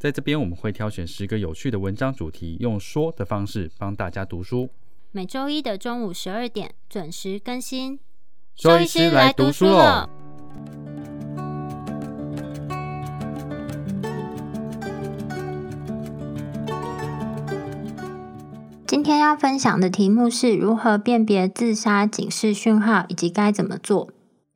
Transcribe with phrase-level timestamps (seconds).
[0.00, 4.70] 在这边我们会挑选十个有趣的文章主题，用说的方式帮大家读书。
[5.12, 8.00] 每周一的中午十二点准时更新。
[8.54, 10.08] 周医师来读书了。
[18.86, 24.08] 今天要分享的题目是如何辨别自杀警示讯号，以及该怎么做。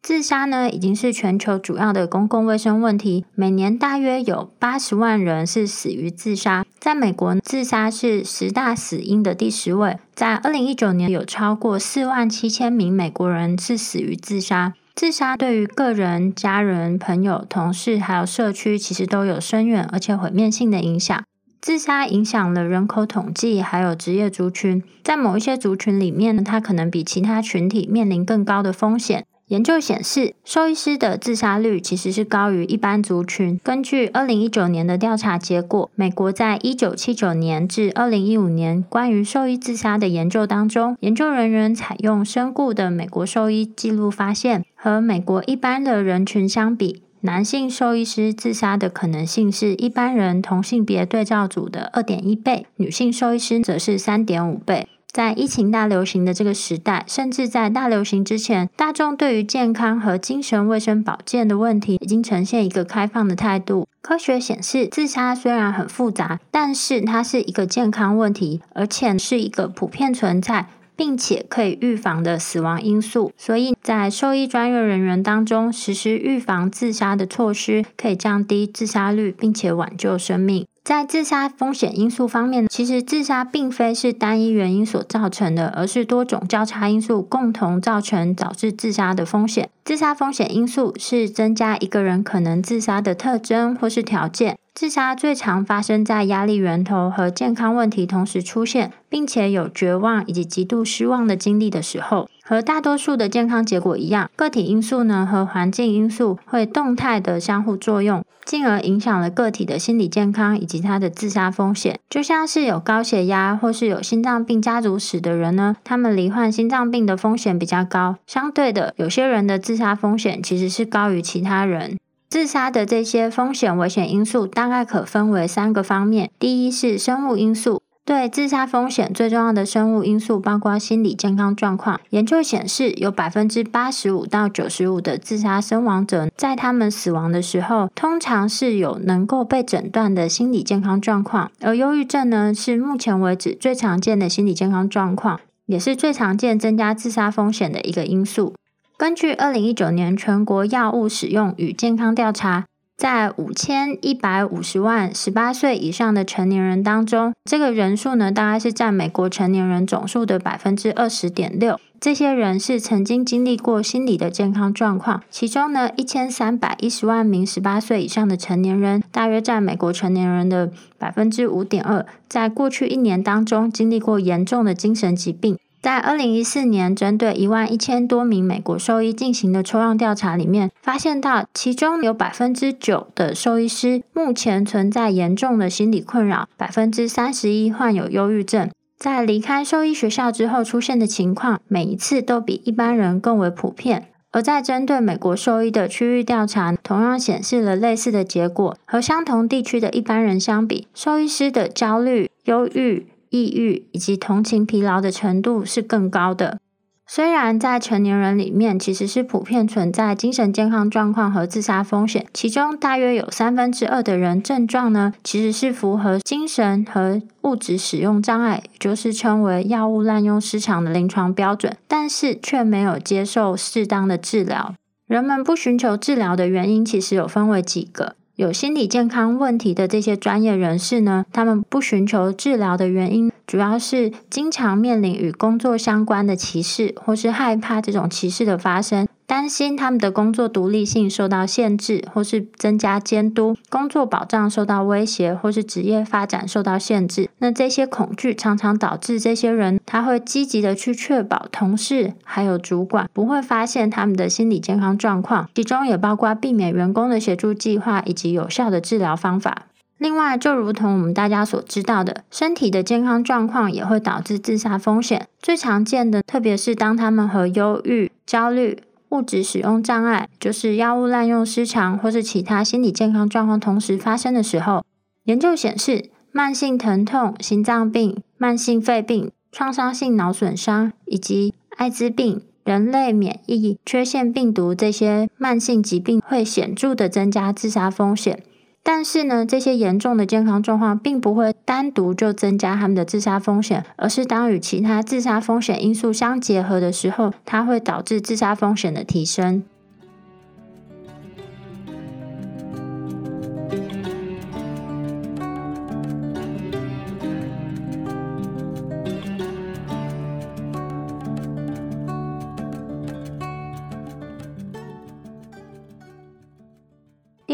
[0.05, 3.25] 自杀呢，已经是全球主要的公共卫生问题。
[3.35, 6.67] 每年大约有八十万人是死于自杀。
[6.79, 9.97] 在美国，自杀是十大死因的第十位。
[10.15, 14.75] 在二零一九年，有超过四万七千名美国人是死于自杀。
[14.95, 21.25] 自杀对于个人、家人、朋友、同事还有社区，其实都有深远而且毁灭性的影响。
[21.62, 24.83] 自杀影响了人口统计，还有职业族群。
[25.03, 29.25] 在某一些族群里面呢，它可能比其他群体面临更高的风险。
[29.48, 33.61] 研究显示，兽医师的自杀率其实是高于一般族群。
[33.62, 47.03] 根据二零一九年的调查结果，美国在一九七九年至二零一五年关于兽医自杀的研究当中，研究人员采用身故的美国兽医记录发现，和美国一般的人群相比。
[47.20, 54.87] 男性兽医师自杀的可能性是一般人同性别对照组的二点一倍，女性兽医师则是三点五倍。
[55.15, 63.87] 在疫情大流行的这个时代，甚至在大流行之前，大众对于健康和精神卫生保健的问题已经呈现一个开放的态度。
[64.03, 70.67] 科学显示，自杀虽然很复杂，但是它是一个健康问题，而且是一个普遍存在。
[70.97, 80.65] 并且可以预防的死亡因素，所以在兽医专业人员当中实施预防自杀的措施，可以降低自杀率，并且挽救生命。
[80.84, 89.71] 在自杀风险因素方面，其实自杀并非是单一原因所造成的，而是多种交叉因素共同造成导致自杀的风险。
[89.83, 94.59] 自杀风险因素是增加一个人可能自杀的特征或是条件。
[94.75, 102.29] 自杀最常发生在压力源头和健康问题同时出现，并且有绝望以及极度失望的经历的时候。
[102.43, 112.01] 和大多数的健康结果一样，个体因素呢和环境因素会动态的相互作用，进而影响了个体的心理健康以及他的自杀风险。
[112.11, 118.17] 就像是有高血压或是有心脏病家族史的人呢，他们罹患心脏病的风险比较高。
[118.27, 121.97] 相对的，有些人的自杀风险其实是高于其他人。
[122.34, 127.81] 自杀的这些风险危险因素大概可分为三个方面：第一是生物因素。
[128.05, 132.00] 对自杀风险最重要的生物因素包括心理健康状况。
[132.11, 141.53] 研究显示，有百分之八十五到九十五的自杀身亡者，在他们死亡的时候，通常是有能够被诊断的心理健康状况。
[141.61, 148.55] 而忧郁症呢，是目前为止最常见的心理健康状况，也是最常见增加自杀风险的一个因素。
[148.97, 152.65] 根据二零一九年全国药物使用与健康调查。
[152.97, 161.78] 在五千一百五十万十八岁以上的成年人当中，这个人数呢，大概是占美国成年人总数的百分之二十点六。
[161.99, 175.59] 这些人是曾经经历过心理的健康状况，其中呢，一千三百一十万名十八岁以上的成年人，大约占美国成年人的百分之五点二，在过去一年当中经历过严重的精神疾病。
[175.84, 188.71] 在二零一四年，针对一万一千多名美国兽医进行的抽样调查里面，发现到其中有百分之九的兽医师目前存在严重的心理困扰，百分之三十一患有忧郁症。
[188.97, 194.09] 在离开兽医学校之后出现的情况，每一次都比一般人更为普遍。
[194.33, 198.75] 而在针对美国兽医的区域调查，同样显示了类似的结果。
[198.87, 203.09] 和相同地区的一般人相比，兽医师的焦虑、忧郁。
[203.34, 206.61] 抑郁以及同情疲劳的程度是更高的。
[207.06, 224.75] 虽然在成年人里面其实是普遍存在精神健康状况和自杀风险，其中大约有三分之二的人症状呢其实是符合精神和物质使用障碍，也就是称为药物滥用失常的临床标准，但是却没有接受适当的治疗。
[225.06, 228.14] 人们不寻求治疗的原因其实有分为几个。
[228.36, 239.06] 有心理健康问题的这些专业人士呢，他们不寻求治疗的原因，主要是经常面临与工作相关的歧视，或是害怕这种歧视的发生。
[239.34, 247.28] 担心他们的工作独立性受到限制，或是增加监督，工作保障受到威胁，或是职业发展受到限制。
[247.38, 259.66] 那这些恐惧常常导致这些人，他会积极的去确保同事还有主管不会发现他们的心理健康状况，其中也包括避免员工的协助计划以及有效的治疗方法。
[259.98, 265.26] 另外，就如同我们大家所知道的，身体的健康状况也会导致自杀风险。
[265.42, 268.78] 最常见的，特别是当他们和忧郁、焦虑、
[269.14, 274.84] 物质使用障碍，就是药物滥用失常，或是其他心理健康状况同时发生的时候，
[275.25, 288.43] 研究显示，慢性疼痛、心脏病、慢性肺病、创伤性脑损伤以及艾滋病、人类免疫缺陷病毒这些慢性疾病，会显著的增加自杀风险。
[288.86, 299.64] 但是呢，这些严重的健康状况并不会单独就增加他们的自杀风险，而是当与其他自杀风险因素相结合的时候，它会导致自杀风险的提升。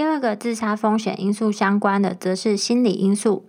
[0.01, 3.45] 第二个自杀风险因素相关的，则是心理因素。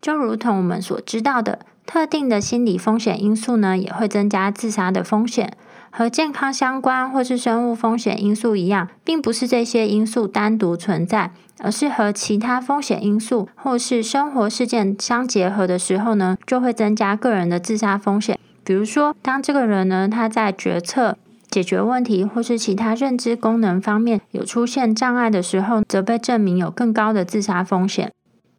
[0.00, 5.54] 就如同我们所知道的，特定的心理风险因素呢，也会增加自杀的风险。
[5.90, 18.38] 和健康相关或是生物风险因素一样，并不是这些因素单独存在，而是和其他风险因素或是生活事件相结合的时候呢，就会增加个人的自杀风险。
[18.62, 21.18] 比如说，当这个人呢，他在决策。
[21.50, 28.12] 解决问题或是其他认知功能方面有出现障碍的时候，则被证明有更高的自杀风险。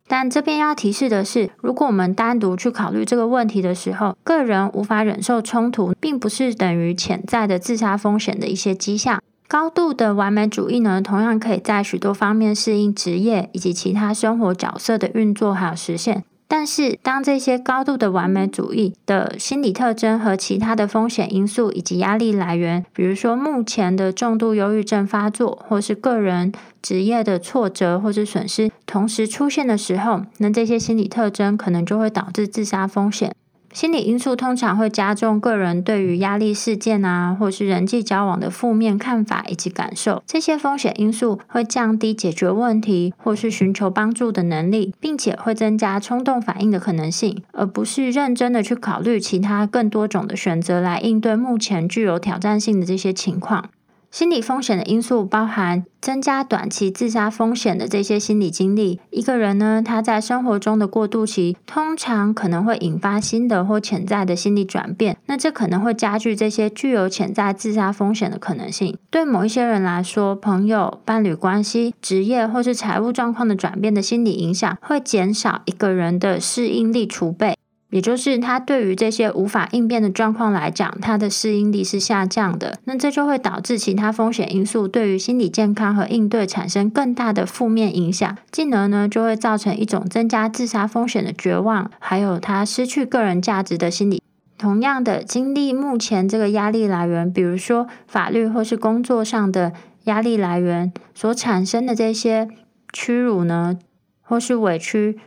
[0.08, 9.22] 但这边要提示的是，如果我们单独去考虑这个问题的时候，个人无法忍受冲突，并不是等于潜在的自杀风险的一些迹象。
[9.48, 16.24] 高度的完美主义呢，同样可以在许多方面适应职业以及其他生活角色的运作还有实现。
[16.52, 26.52] 但是，当这些高度的完美主义的心理特征和其他的风险因素以及压力来源，比如说目前的重度忧郁症发作，或是个人
[26.82, 33.36] 职业的挫折或是损失同时出现的时候，那这些心理特征可能就会导致自杀风险。
[33.74, 40.24] 心理因素通常会加重个人对于压力事件啊，或是人际交往的负面看法以及感受。
[40.26, 53.70] 这些风险因素会降低解决问题或是寻求帮助的能力，并且会增加冲动反应的可能性，而不是认真的去考虑其他更多种的选择来应对目前具有挑战性的这些情况。
[54.12, 59.00] 心理风险的因素包含增加短期自杀风险的这些心理经历。
[59.12, 65.18] 一个人呢，他在生活中的过渡期，通常可能会引发新的或潜在的心理转变。
[65.28, 68.98] 那这可能会加剧这些具有潜在自杀风险的可能性。
[69.12, 77.59] 对某一些人来说，朋友、伴侣关系、职业或是财务状况的转变的心理影响，会减少一个人的适应力储备。
[77.92, 82.78] 也就是他对于这些无法应变的状况来讲，他的适应力是下降的。
[82.84, 94.22] 那这就会导致其他风险因素对于心理健康和应对产生更大的负面影响，进而呢就会造成一种增加自杀风险的绝望，还有他失去个人价值的心理。
[94.58, 102.48] 同样的，经历目前这个压力来源，比如说法律或是工作上的压力来源所产生的这些
[102.94, 103.80] 屈辱呢，
[104.22, 105.18] 或是委屈。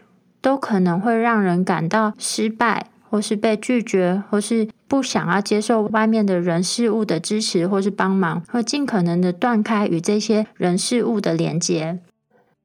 [0.42, 12.00] 都可能会让人感到失败，或是被拒绝，或是不想要接受外面的人事物的支持或是帮忙，会尽可能的断开与这些人事物的连接。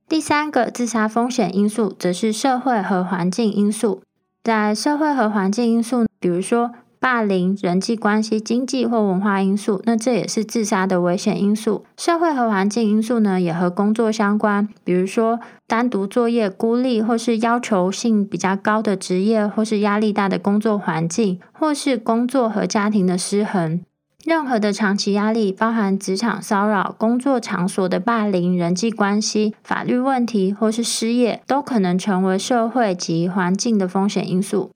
[0.09, 4.01] 第三个自杀风险因素则是社会和环境因素。
[4.43, 6.71] 在社会和环境因素，比如说。
[7.09, 11.85] 霸凌、人际关系、经济或文化因素，那这也是自杀的危险因素。
[11.95, 23.79] 社会和环境因素呢，也和工作相关，比如说单独作业、孤立或是要求性比较高的职业，或是压力大的工作环境，或是工作和家庭的失衡。
[24.25, 34.71] 任何的长期压力，包含职场骚扰、工作场所的霸凌、人际关系、法律问题或是失业，都可能成为社会及环境的风险因素。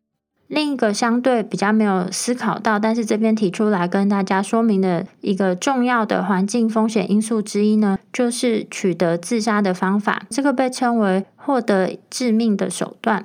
[0.53, 10.23] 另一个相对比较没有思考到，但是这边提出来跟大家说明的一个重要的环境风险因素之一呢，就是取得自杀的方法。
[10.29, 13.23] 这个被称为获得致命的手段。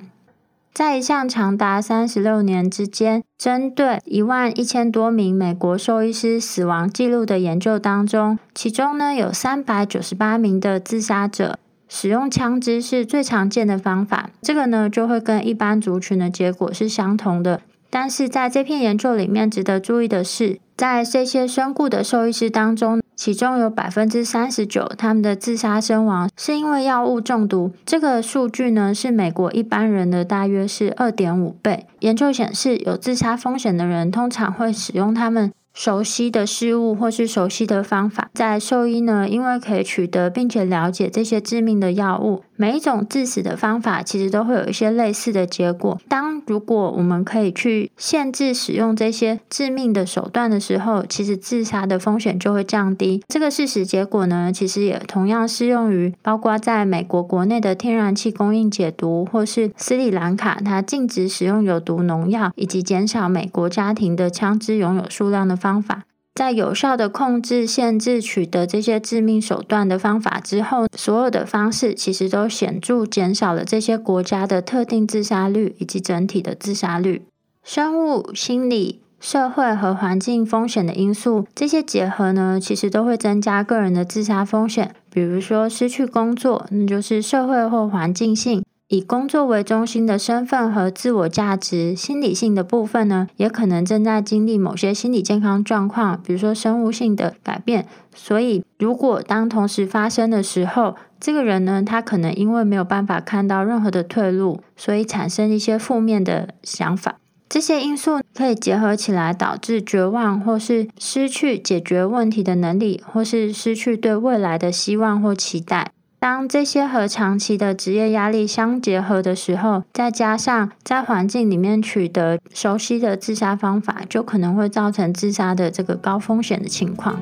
[0.73, 11.59] 在一项长达三十六年之间，针对一万一千多名美国兽医师死亡记录的研究当中，其中呢有三百九十八名的自杀者。
[11.87, 17.61] 使用枪支是最常见的方法，这个呢就会跟一般族群的结果是相同的。
[17.89, 27.71] 但是在这篇研究里面，值得注意的是，在这些身故的受益师当中，其中有百分之三十九他们的自杀身亡是因为药物中毒。
[27.85, 31.85] 这个数据呢是美国一般人的大约是二点五倍。
[31.99, 35.53] 研究显示，有自杀风险的人通常会使用他们。
[35.79, 46.01] 熟悉的事物或是熟悉的方法，在兽医呢，因为可以取得并且了解这些致命的药物，每一种致死的方法其实都会有一些类似的结果。
[46.09, 53.23] 当如果我们可以去限制使用这些致命的手段的时候，其实自杀的风险就会降低。
[53.27, 65.67] 这个事实结果呢，其实也同样适用于包括在美国国内的天然气供应解毒，或是斯里兰卡它禁止使用有毒农药，以及减少美国家庭的枪支拥有数量的方。
[65.67, 66.03] 方法
[66.37, 77.23] 在有效的控制、限制取得这些致命手段的方法之后，所有的方式其实都显著减少了这些国家的特定自杀率以及整体的自杀率。
[77.63, 84.93] 生物、心理、社会和环境风险的因素，这些结合呢，其实都会增加个人的自杀风险。
[85.09, 88.63] 比如说失去工作，那就是社会或环境性。
[88.89, 97.85] 以工作为中心的身份和自我价值，心理性的部分呢，也可能正在经历某些心理健康状况，比如说生物性的改变。
[98.15, 107.17] 所以，如果当同时发生的时候，这个人呢，他可能因为没有办法看到任何的退路，所以产生一些负面的想法。
[107.49, 115.91] 这些因素可以结合起来，导致绝望，或是失去解决问题的能力，或是失去对未来的希望或期待。
[116.19, 127.19] 当这些和长期的职业压力相结合的时候，再加上在环境里面取得熟悉的自杀方法，就可能会造成自杀的这个高风险的情况。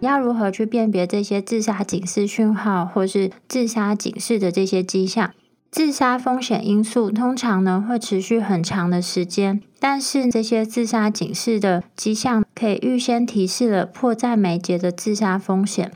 [0.00, 5.32] 要如何去辨别这些自杀警示讯号，或是自杀警示的这些迹象？
[5.74, 15.90] 自杀风险因素通常呢会持续很长的时间，但是这些自杀警示的迹象可以预先提示了迫在眉睫的自杀风险。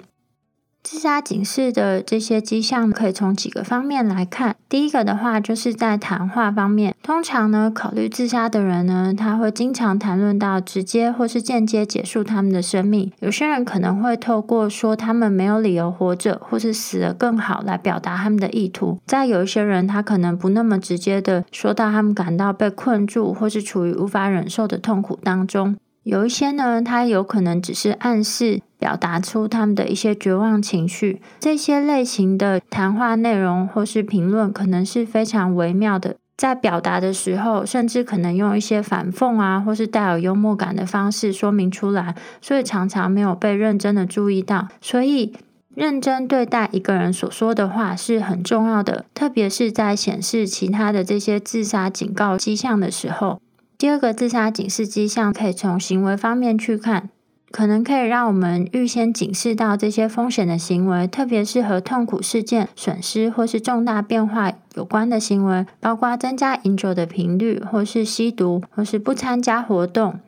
[0.82, 4.56] 自杀警示的这些迹象可以从几个方面来看。
[4.68, 13.12] 第一个的话，就是在谈话方面，通常呢，考虑自杀的人呢，他会经常谈论到直接或是间接结束他们的生命。
[13.20, 18.98] 有些人可能会透过说他们没有理由活着，或是死了更好来表达他们的意图。
[19.06, 25.76] 再有一些人，他可能不那么直接的说到他们感到被困住，或是处于无法忍受的痛苦当中。
[26.08, 31.20] 有一些呢，他有可能只是暗示表达出他们的一些绝望情绪。
[31.38, 44.68] 这些类型的谈话内容或是评论，可能是非常微妙的，在表达的时候，甚至可能用一些反讽啊，或是带有幽默感的方式说明出来，所以常常没有被认真的注意到。
[44.80, 45.34] 所以，
[45.74, 53.42] 认真对待一个人所说的话是很重要的，特别是在显示其他的这些自杀警告迹象的时候。
[53.78, 57.10] 第二个自杀警示迹象，可以从行为方面去看，
[57.52, 70.18] 可能可以让我们预先警示到这些风险的行为，特别是和痛苦事件、损失或是重大变化有关的行为，包括增加饮酒的频率，或是吸毒，或是不参加活动，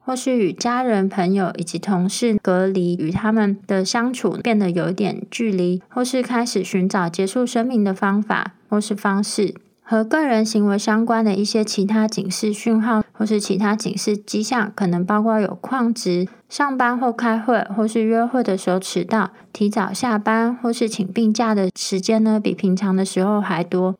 [0.00, 9.54] 或是与家人、朋友以及同事隔离，与他们的相处变得有一点距离，或是开始寻找结束生命的方法或是方式。
[9.90, 23.94] 和个人行为相关的一些其他警示讯号，或是其他警示迹象，可能包括有旷职、上班或开会，或是约会的时候迟到、提早下班，或是请病假的时间呢，比平常的时候还多。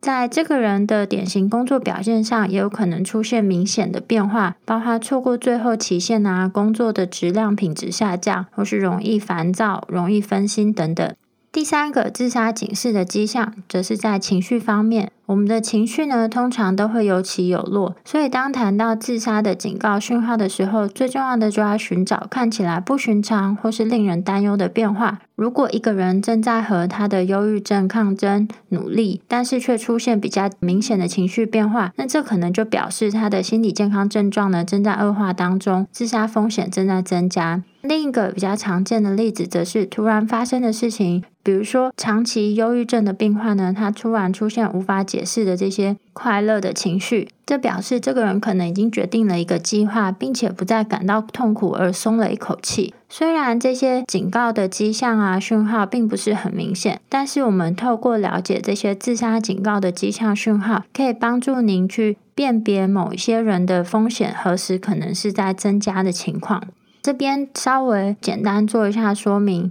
[0.00, 11.14] 在这个人的典型工作表现上，也有可能出现明显的变化，包括错过最后期限啊，工作的质量品质下降，或是容易烦躁、容易分心等等。
[11.52, 15.12] 第三个自杀警示的迹象，则是在情绪方面。
[15.26, 25.20] 我们的情绪呢，通常都会有起有落，所以当谈到自杀的警告讯号的时候，最重要的就要寻找看起来不寻常或是令人担忧的变化。
[25.34, 37.62] 如果一个人正在和他的忧郁症抗争努力，但是却出现比较明显的情绪变化，那这可能就表示他的心理健康症状呢正在恶化当中，自杀风险正在增加。
[37.82, 52.92] 另一个比较常见的例子，则是突然发生的事情，比如说长期忧郁症的病患呢，他突然出现无法解释的这些快乐的情绪，这表示这个人可能已经决定了一个计划，并且不再感到痛苦而松了一口气。
[53.08, 66.64] 虽然这些警告的迹象啊讯号并不是很明显，但是我们透过了解这些自杀警告的迹象讯号，可以帮助您去辨别某一些人的风险何时可能是在增加的情况。
[67.00, 69.70] 这边稍微简单做一下说明，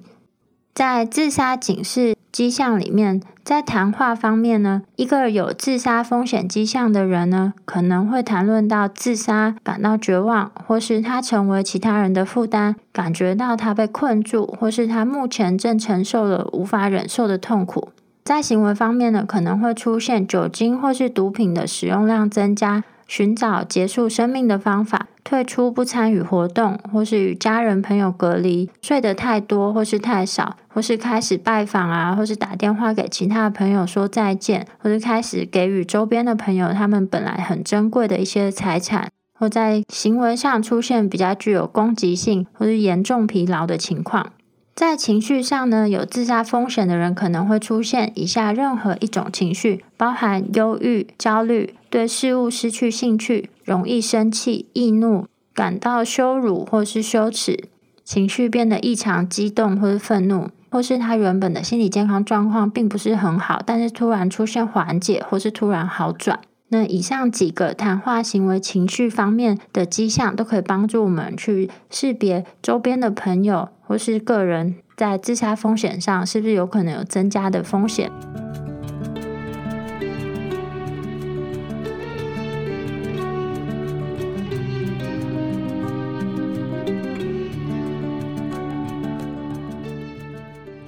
[0.74, 17.90] 在自杀警示迹象里面，在谈话方面呢，一个有自杀风险迹象的人呢，可能会谈论到自杀，感到绝望，或是他成为其他人的负担，感觉到他被困住，或是他目前正承受了无法忍受的痛苦。
[18.24, 22.84] 在行为方面呢，可能会出现酒精或是毒品的使用量增加。
[23.06, 44.32] 寻找结束生命的方法，退出不参与活动，或是与家人朋友隔离，睡得太多或是太少，或是开始拜访啊，或是打电话给其他的朋友说再见，或是开始给予周边的朋友他们本来很珍贵的一些财产，或在行为上出现比较具有攻击性或是严重疲劳的情况。
[44.76, 57.66] 在情绪上呢，有自杀风险的人可能会出现以下任何一种情绪，包含忧郁、焦虑、对事物失去兴趣、容易生气、易怒、感到羞辱或是羞耻、
[58.04, 66.40] 情绪变得异常激动或是愤怒，或是他原本的心理健康状况并不是很好，但是突然出现缓解或是突然好转。
[66.70, 73.70] 那以上几个谈话行为、情绪方面的迹象，都可以帮助我们去识别周边的朋友。
[73.94, 78.12] 或是个人在自杀风险上，是不是有可能有增加的风险？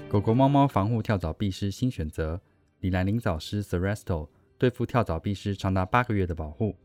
[0.10, 2.42] 狗狗、猫猫防护跳蚤必施新选择——
[2.82, 6.76] 李兰灵藻虱 s e r e s t o 对付跳蚤必施长达八个月的保护。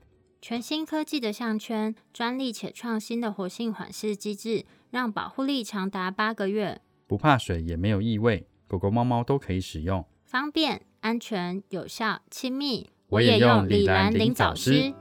[0.43, 4.67] 全新科技的项圈，专利且创新的活性缓释机制。
[4.91, 12.91] 让保护力长达八个月，不怕水也没有异味，狗狗、猫猫都可以使用，方便、安全、有效、亲密。
[13.09, 14.93] 我也用李兰灵藻湿。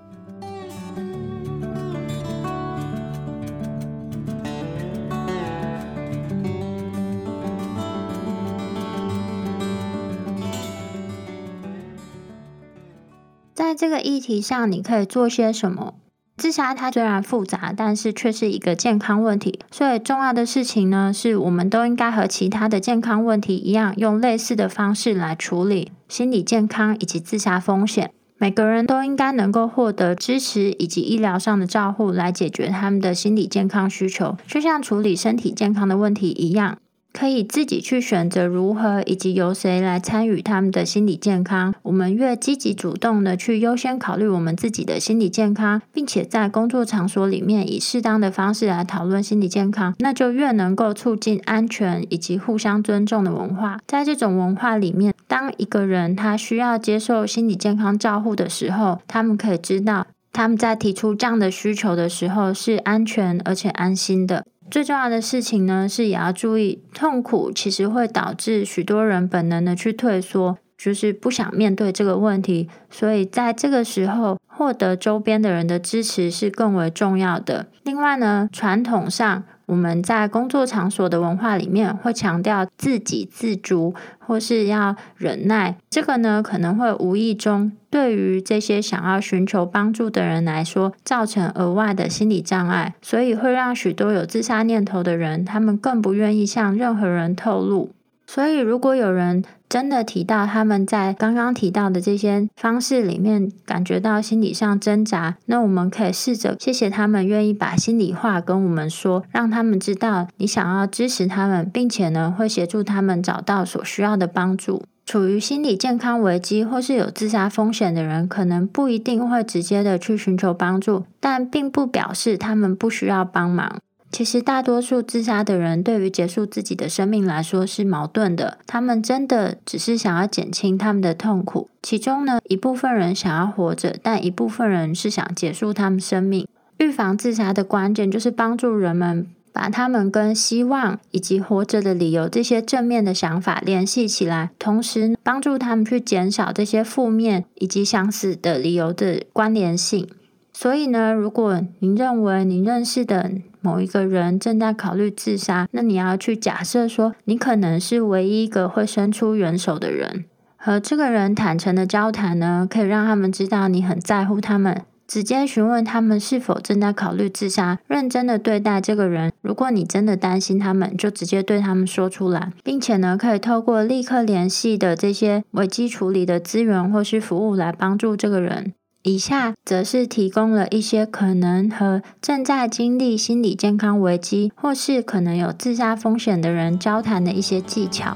[13.56, 15.96] 在这个议题上，你可以做些什么？
[16.40, 19.60] 自杀它虽然复杂，但是却是一个健康问题。
[19.70, 28.12] 所以重要的事情呢，是我们都应该和其他的健康问题一样，用类似的方式来处理心理健康以及自杀风险。
[28.38, 36.78] 每个人都应该能够获得支持以及医疗上的照护，来解决他们的心理健康需求，就像处理身体健康的问题一样。
[37.12, 41.74] 可以自己去选择如何以及由谁来参与他们的心理健康。
[41.82, 53.80] 我们越积极主动的去优先考虑我们自己的心理健康，并且在工作场所里面以适当的方式来讨论心理健康，那就越能够促进安全以及互相尊重的文化。
[53.88, 64.46] 在这种文化里面，当一个人他需要接受心理健康照护的时候，他们可以知道他们在提出这样的需求的时候是安全而且安心的。
[64.70, 72.70] 最重要的事情呢，是也要注意，痛苦其实会导致许多人本能的去退缩，就是不想面对这个问题。
[72.90, 77.68] 所以在这个时候，获得周边的人的支持是更为重要的。
[77.84, 79.44] 另外呢，传统上。
[79.70, 85.78] 我们在工作场所的文化里面会强调自给自足，或是要忍耐。
[85.92, 97.92] 这个呢，可能会无意中对于这些想要寻求帮助的人来说，造成额外的心理障碍，所以会让许多有自杀念头的人，他们更不愿意向任何人透露。
[98.32, 114.84] 所以，如果有人真的提到他们在刚刚提到的这些方式里面感觉到心理上挣扎，那我们可以试着谢谢他们愿意把心里话跟我们说，让他们知道你想要支持他们，并且呢会协助他们找到所需要的帮助。
[115.08, 123.80] 处于心理健康危机或是有自杀风险的人，可能不一定会直接的去寻求帮助，但并不表示他们不需要帮忙。
[124.12, 128.58] 其实，大多数自杀的人对于结束自己的生命来说是矛盾的。
[128.66, 131.70] 他们真的只是想要减轻他们的痛苦。
[131.84, 136.48] 其中呢，一部分人想要活着，但一部分人是想结束他们生命。
[136.80, 150.10] 预防自杀的关键就是帮助人们把他们跟希望以及活着的理由这些正面的想法联系起来，同时帮助他们去减少这些负面以及想死的理由的关联性。
[150.52, 160.26] 所以呢，如果您认为您认识的某一个人正在考虑自杀，那你要去假设说，你可能是唯一一个会伸出援手的人。
[160.56, 164.82] 和这个人坦诚的交谈呢，可以让他们知道你很在乎他们。
[165.08, 169.34] 直接询问他们是否正在考虑自杀，认真的对待这个人。
[169.42, 178.74] 如果你真的担心他们，就直接对他们说出来，并且呢，可以透过立刻联系的这些危机处理的资源或是服务来帮助这个人。
[179.10, 188.16] 以下则是提供了一些可能和正在经历心理健康危机，或是可能有自杀风险的人交谈的一些技巧。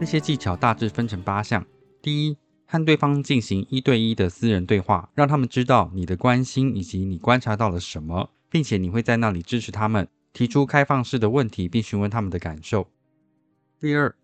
[0.00, 1.66] 这些技巧大致分成八项，
[2.00, 8.30] 第一，和对方进行一对一的私人对话，让他们知道你的关心以及你观察到了什么。
[8.50, 12.90] 并且你会在那里支持他们，提出开放式的问题，并询问他们的感受。
[13.78, 14.14] 第二，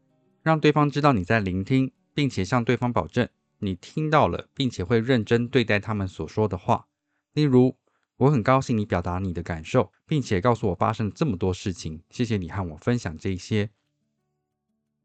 [0.43, 6.87] 让对方知道你在聆听，并且向对方保证你听到了，并且会认真对待他们所说的话。
[7.33, 7.77] 例如，
[8.17, 13.71] 我很高兴你表达你的感受，并且告诉我发生了这么多事情，谢谢你和我分享这些。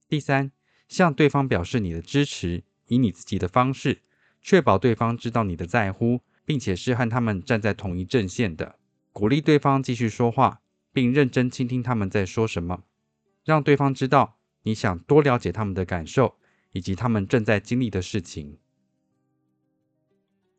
[0.07, 0.51] 第三，
[0.87, 4.01] 向对方表示你的支持，以你自己的方式，
[4.41, 8.78] 确保对方知道你的在乎，并且是和他们站在同一阵线的。
[9.19, 10.61] 鼓励对方继续说话，
[10.93, 12.85] 并认真倾听他们在说什么，
[13.43, 16.37] 让对方知道你想多了解他们的感受
[16.71, 18.57] 以及他们正在经历的事情。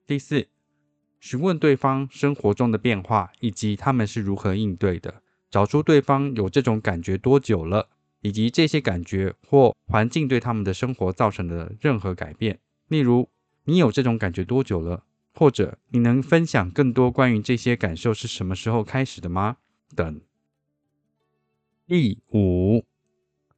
[0.07, 0.47] 第四，
[1.21, 7.89] 询问对方生活中的变化以及他们是如何应对的，找出对方有这种感觉多久了。
[8.21, 13.27] 以及这些感觉或环境对他们的生活造成的任何改变，例如
[13.65, 19.57] 你有这种感觉多久了，或者你能分享更多关于这些感受是什么时候开始的吗？
[19.95, 20.21] 等。
[21.87, 22.85] 第五，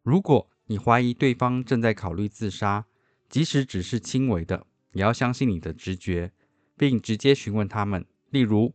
[0.03, 2.87] 如果你怀疑对方正在考虑自杀，
[3.29, 6.33] 即使只是轻微的，也要相信你的直觉，
[6.77, 8.07] 并直接询问他们。
[8.31, 8.75] 例如，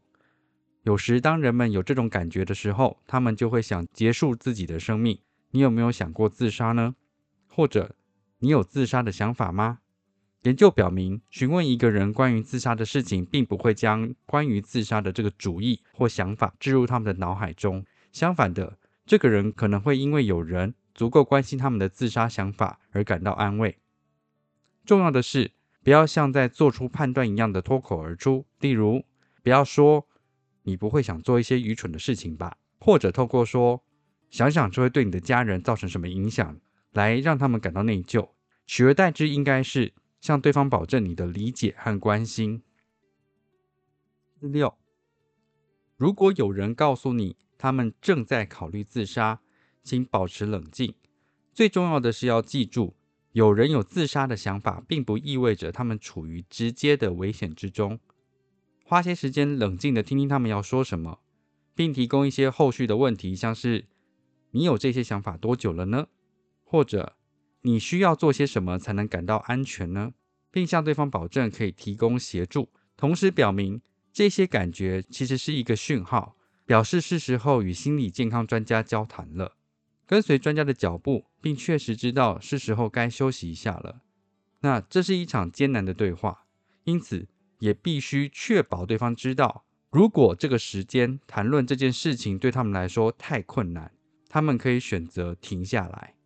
[0.83, 5.19] 有时当人们有这种感觉的时候，他们就会想结束自己的生命。
[5.51, 6.95] 你有没有想过自杀呢？
[7.47, 7.95] 或者
[8.39, 9.79] 你有自杀的想法吗？
[10.47, 17.85] 研究表明，询问一个人关于自杀的事情，并不会将关于自杀的这个主意或想法置入他们的脑海中。
[18.13, 23.77] 相反的，这个人可能会因为有人足够关心他们的自杀想法而感到安慰。
[24.85, 25.51] 重要的是，
[25.83, 28.45] 不要像在做出判断一样的脱口而出。
[28.61, 29.03] 例如，
[29.43, 30.07] 不要说
[30.63, 33.83] “你不会想做一些愚蠢的事情吧”，或者透过说。
[34.29, 36.57] 想想这会对你的家人造成什么影响，
[36.93, 38.29] 来让他们感到内疚。
[38.65, 39.93] 取而代之，应该是
[40.27, 42.61] 向对方保证你的理解和关心。
[44.41, 44.77] 六，
[45.95, 49.39] 如果有人告诉你他们正在考虑自杀，
[49.83, 50.93] 请保持冷静。
[51.53, 52.93] 最重要的是要记住，
[53.31, 57.97] 有人有自杀的想法，并不意味着他们处于直接的危险之中。
[58.83, 61.21] 花些时间冷静的听听他们要说什么，
[61.73, 63.85] 并提供一些后续的问题，像是。
[64.51, 66.07] 你有这些想法多久了呢？
[66.63, 67.15] 或者
[67.61, 70.13] 你需要做些什么才能感到安全呢？
[70.51, 79.55] 并向对方保证可以提供协助，同时表明这些感觉其实是一个讯号，表示是时候与心理健康专家交谈了。
[80.05, 84.01] 跟随专家的脚步，并确实知道是时候该休息一下了。
[84.61, 86.45] 那这是一场艰难的对话，
[86.85, 87.27] 因此
[87.59, 93.91] 也必须确保对方知道，如果这个时间谈论这件事情对他们来说太困难。
[94.29, 96.16] 他们可以选择停下来。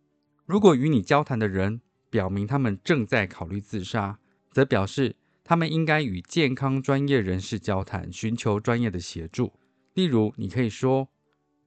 [0.44, 4.18] 如果与你交谈的人表明他们正在考虑自杀，
[4.50, 9.52] 则表示他们应该与健康专业人士交谈，寻求专业的协助。
[9.94, 11.08] 例如，你可以说：“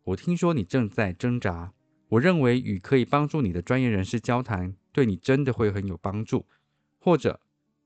[0.03, 1.73] 我听说你正在挣扎，
[2.09, 6.45] 我认为与可以帮助你的专业人士交谈，对你真的会很有帮助。”
[6.99, 7.39] 或者，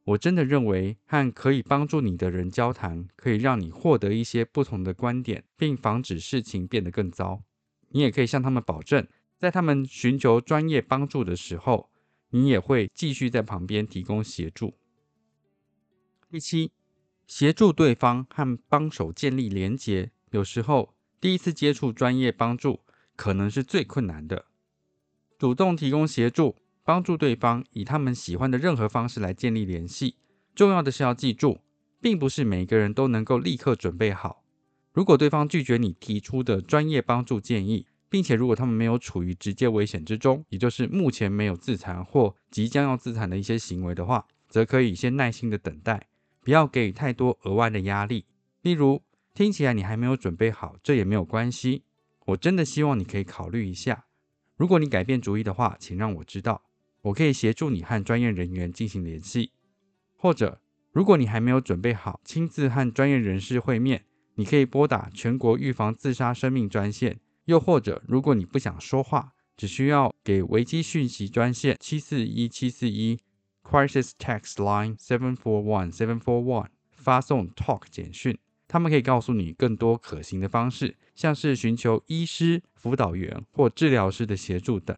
[0.06, 7.44] 我真的认为和可以帮助你的人交谈，可以让你获得一些不同的观点，并防止事情变得更糟。
[7.90, 9.06] 你也可以向他们保证，
[9.40, 11.90] 在他们寻求专业帮助的时候，
[12.32, 14.74] 你也会继续在旁边提供协助。
[16.30, 16.74] 第七，
[17.26, 20.12] 协助对方和帮手建立连结。
[20.32, 22.82] 有时候，第一次接触专业帮助
[23.16, 24.46] 可能是最困难的。
[25.38, 30.18] 主动提供协助，帮助对方以他们喜欢的任何方式来建立联系。
[30.54, 31.62] 重要的是要记住，
[32.02, 34.44] 并不是每个人都能够立刻准备好。
[34.92, 46.08] 如果对方拒绝你提出的专业帮助建议，并且如果他们没有处于直接危险之中，也就是目前没有自残或即将要自残的一些行为的话，则可以先耐心的等待，
[46.42, 48.26] 不要给予太多额外的压力。
[48.62, 49.02] 例如，
[49.34, 51.84] 听起来你还没有准备好，这也没有关系。
[52.26, 54.06] 我真的希望你可以考虑一下。
[54.56, 56.64] 如果你改变主意的话，请让我知道，
[57.04, 59.52] 我可以协助你和专业人员进行联系。
[60.16, 60.60] 或者，
[60.92, 64.06] 如果你还没有准备好亲自和专业人士会面。
[64.36, 73.18] 你可以拨打全国预防自杀生命专线，又或者如果你不想说话，只需要给危机讯息专线七四一七四一
[73.64, 84.96] （Crisis Text Line Seven Four One Seven Four One） 发送 “talk” 简讯，他们可以告诉你更多可行的方式，像是寻求医师、辅导员或治疗师的协助等。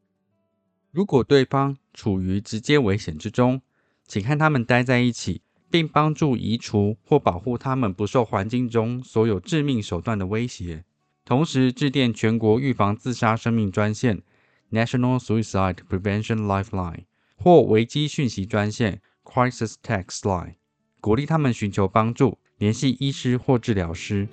[0.91, 3.61] 如果对方处于直接危险之中，
[4.05, 5.41] 请和他们待在一起。
[5.71, 10.83] 并帮助移除或保护他们不受环境中所有致命手段的威胁。
[11.31, 14.21] 同时致电全国预防自杀生命专线
[14.69, 17.05] ，National Suicide Prevention Lifeline
[17.37, 20.55] 或危机讯息专线 Crisis Text Line，
[20.99, 24.27] 鼓励他们寻求帮助，联系医师或治疗师。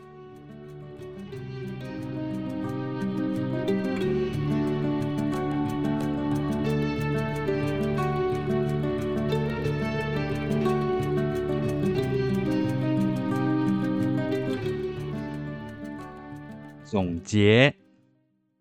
[16.90, 17.76] 总结：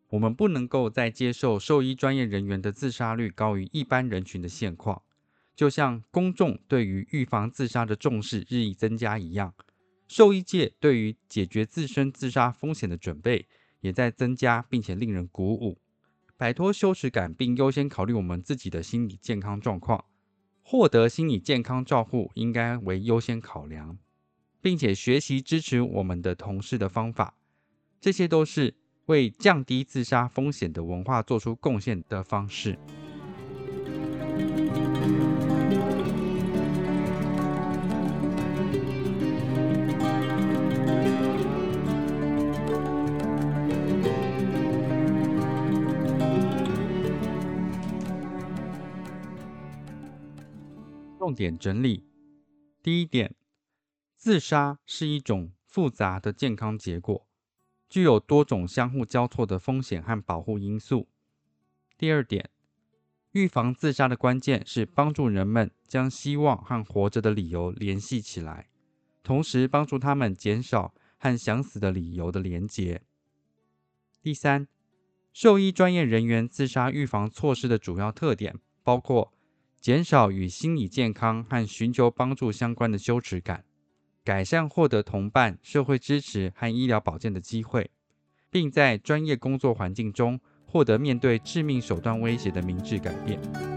[0.10, 5.02] 我们不能够再接受兽医专业人员的自杀率高于一般人群的现况，
[5.56, 9.54] 就像公众对于预防自杀的重视日益增加一样，
[10.10, 13.48] 兽医界对于解决自身自杀风险的准备
[13.80, 15.80] 也在增加，并且令人鼓舞。
[16.36, 20.04] 摆脱羞耻感，并优先考虑我们自己的心理健康状况，
[20.62, 23.98] 获得心理健康照护应该为优先考量，
[24.62, 27.36] 并且学习支持我们的同事的方法。
[28.00, 28.74] 这些都是
[29.08, 32.78] 为降低自杀风险的文化做出贡献的方式。
[51.20, 52.06] 重点整理：
[52.82, 53.36] 第一点，
[54.16, 57.27] 自杀是一种复杂的健康结果。
[57.89, 61.08] 具有多种相互交错的风险和保护因素。
[61.97, 62.50] 第二点，
[63.32, 68.69] 预防自杀的关键是帮助人们将希望和活着的理由联系起来，
[69.23, 73.02] 同时帮助他们减少和想死的理由的连结。
[74.21, 74.67] 第三，
[75.32, 79.34] 兽医专业人员自杀预防措施的主要特点包括
[79.80, 83.63] 减少与心理健康和寻求帮助相关的羞耻感。
[84.28, 87.90] 改善获得同伴、社会支持和医疗保健的机会，
[88.52, 93.77] 并在专业工作环境中获得面对致命手段威胁的明智改变。